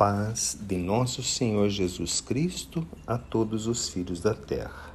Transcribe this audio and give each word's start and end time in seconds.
paz 0.00 0.56
de 0.58 0.78
nosso 0.78 1.22
Senhor 1.22 1.68
Jesus 1.68 2.22
Cristo 2.22 2.88
a 3.06 3.18
todos 3.18 3.66
os 3.66 3.90
filhos 3.90 4.18
da 4.18 4.32
terra. 4.32 4.94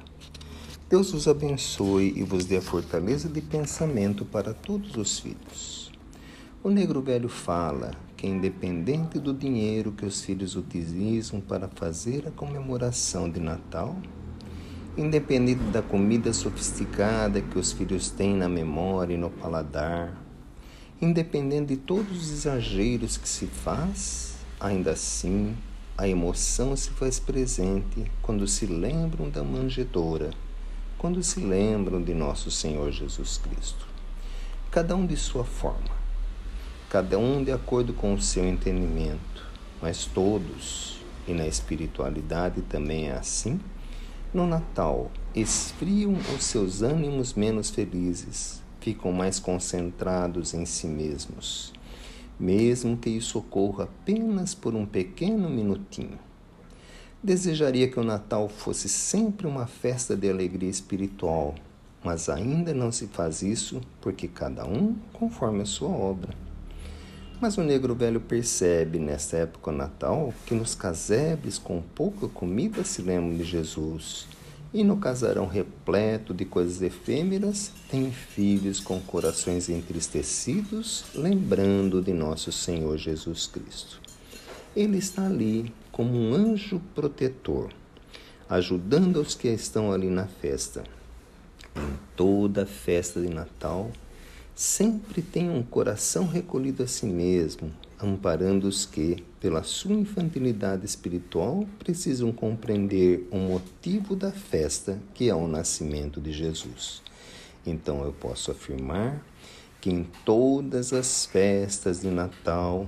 Deus 0.90 1.14
os 1.14 1.28
abençoe 1.28 2.12
e 2.16 2.24
vos 2.24 2.44
dê 2.44 2.56
a 2.56 2.60
fortaleza 2.60 3.28
de 3.28 3.40
pensamento 3.40 4.24
para 4.24 4.52
todos 4.52 4.96
os 4.96 5.20
filhos. 5.20 5.92
O 6.60 6.70
negro 6.70 7.00
velho 7.00 7.28
fala 7.28 7.92
que, 8.16 8.26
independente 8.26 9.20
do 9.20 9.32
dinheiro 9.32 9.92
que 9.92 10.04
os 10.04 10.22
filhos 10.22 10.56
utilizam 10.56 11.40
para 11.40 11.68
fazer 11.68 12.26
a 12.26 12.32
comemoração 12.32 13.30
de 13.30 13.38
Natal, 13.38 13.96
independente 14.98 15.62
da 15.70 15.82
comida 15.82 16.32
sofisticada 16.32 17.40
que 17.40 17.60
os 17.60 17.70
filhos 17.70 18.10
têm 18.10 18.34
na 18.34 18.48
memória 18.48 19.14
e 19.14 19.16
no 19.16 19.30
paladar, 19.30 20.20
independente 21.00 21.76
de 21.76 21.76
todos 21.76 22.24
os 22.24 22.32
exageros 22.32 23.16
que 23.16 23.28
se 23.28 23.46
faz, 23.46 24.35
Ainda 24.58 24.92
assim, 24.92 25.54
a 25.98 26.08
emoção 26.08 26.74
se 26.74 26.88
faz 26.88 27.18
presente 27.18 28.10
quando 28.22 28.48
se 28.48 28.64
lembram 28.64 29.28
da 29.28 29.44
manjedoura, 29.44 30.30
quando 30.96 31.22
se 31.22 31.40
lembram 31.40 32.02
de 32.02 32.14
nosso 32.14 32.50
Senhor 32.50 32.90
Jesus 32.90 33.36
Cristo. 33.36 33.86
Cada 34.70 34.96
um 34.96 35.04
de 35.04 35.14
sua 35.14 35.44
forma, 35.44 35.90
cada 36.88 37.18
um 37.18 37.44
de 37.44 37.52
acordo 37.52 37.92
com 37.92 38.14
o 38.14 38.20
seu 38.20 38.46
entendimento, 38.46 39.46
mas 39.82 40.06
todos, 40.06 41.00
e 41.28 41.34
na 41.34 41.46
espiritualidade 41.46 42.62
também 42.62 43.10
é 43.10 43.12
assim, 43.12 43.60
no 44.32 44.46
Natal 44.46 45.10
esfriam 45.34 46.14
os 46.34 46.44
seus 46.44 46.80
ânimos 46.80 47.34
menos 47.34 47.68
felizes, 47.68 48.62
ficam 48.80 49.12
mais 49.12 49.38
concentrados 49.38 50.54
em 50.54 50.64
si 50.64 50.86
mesmos 50.86 51.76
mesmo 52.38 52.96
que 52.96 53.10
isso 53.10 53.38
ocorra 53.38 53.84
apenas 53.84 54.54
por 54.54 54.74
um 54.74 54.84
pequeno 54.84 55.48
minutinho. 55.48 56.18
Desejaria 57.22 57.88
que 57.88 57.98
o 57.98 58.04
Natal 58.04 58.48
fosse 58.48 58.88
sempre 58.88 59.46
uma 59.46 59.66
festa 59.66 60.16
de 60.16 60.28
alegria 60.28 60.68
espiritual, 60.68 61.54
mas 62.04 62.28
ainda 62.28 62.72
não 62.72 62.92
se 62.92 63.06
faz 63.06 63.42
isso 63.42 63.80
porque 64.00 64.28
cada 64.28 64.64
um 64.66 64.94
conforme 65.12 65.62
a 65.62 65.66
sua 65.66 65.88
obra. 65.88 66.34
Mas 67.40 67.58
o 67.58 67.62
negro 67.62 67.94
velho 67.94 68.20
percebe 68.20 68.98
nesta 68.98 69.36
época 69.38 69.72
Natal 69.72 70.32
que 70.46 70.54
nos 70.54 70.74
casebres 70.74 71.58
com 71.58 71.82
pouca 71.82 72.28
comida 72.28 72.84
se 72.84 73.02
lembram 73.02 73.36
de 73.36 73.44
Jesus 73.44 74.26
e 74.72 74.84
no 74.84 74.96
casarão 74.96 75.46
repleto 75.46 76.34
de 76.34 76.44
coisas 76.44 76.82
efêmeras, 76.82 77.72
tem 77.90 78.10
filhos 78.10 78.80
com 78.80 79.00
corações 79.00 79.68
entristecidos, 79.68 81.04
lembrando 81.14 82.02
de 82.02 82.12
nosso 82.12 82.52
Senhor 82.52 82.96
Jesus 82.98 83.46
Cristo. 83.46 84.00
Ele 84.74 84.98
está 84.98 85.26
ali 85.26 85.72
como 85.90 86.12
um 86.12 86.34
anjo 86.34 86.80
protetor, 86.94 87.70
ajudando 88.48 89.20
os 89.20 89.34
que 89.34 89.48
estão 89.48 89.90
ali 89.92 90.08
na 90.08 90.26
festa. 90.26 90.84
Em 91.74 91.98
toda 92.14 92.66
festa 92.66 93.20
de 93.20 93.28
Natal, 93.28 93.90
sempre 94.56 95.20
tem 95.20 95.50
um 95.50 95.62
coração 95.62 96.26
recolhido 96.26 96.82
a 96.82 96.86
si 96.86 97.04
mesmo, 97.04 97.70
amparando 98.00 98.66
os 98.66 98.86
que, 98.86 99.22
pela 99.38 99.62
sua 99.62 99.92
infantilidade 99.92 100.86
espiritual, 100.86 101.66
precisam 101.78 102.32
compreender 102.32 103.28
o 103.30 103.36
motivo 103.36 104.16
da 104.16 104.32
festa 104.32 104.98
que 105.12 105.28
é 105.28 105.34
o 105.34 105.46
nascimento 105.46 106.22
de 106.22 106.32
Jesus. 106.32 107.02
Então 107.66 108.02
eu 108.02 108.14
posso 108.14 108.50
afirmar 108.50 109.22
que 109.78 109.90
em 109.90 110.04
todas 110.24 110.94
as 110.94 111.26
festas 111.26 112.00
de 112.00 112.08
Natal 112.08 112.86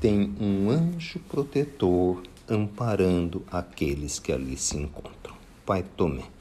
tem 0.00 0.32
um 0.40 0.70
anjo 0.70 1.18
protetor 1.28 2.22
amparando 2.48 3.42
aqueles 3.50 4.20
que 4.20 4.30
ali 4.30 4.56
se 4.56 4.76
encontram. 4.76 5.34
Pai 5.66 5.84
Tomé. 5.96 6.37